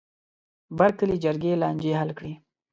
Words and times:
بر 0.77 0.91
کلي 0.99 1.17
جرګې 1.23 1.53
لانجې 1.61 1.91
حل 1.99 2.09
کړې. 2.17 2.33